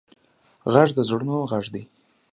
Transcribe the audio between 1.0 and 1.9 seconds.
زړونو غږ دی